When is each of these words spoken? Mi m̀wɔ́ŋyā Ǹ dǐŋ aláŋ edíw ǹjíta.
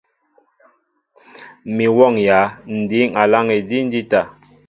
Mi 1.75 1.85
m̀wɔ́ŋyā 1.91 2.39
Ǹ 2.75 2.75
dǐŋ 2.89 3.09
aláŋ 3.21 3.45
edíw 3.57 3.83
ǹjíta. 3.87 4.21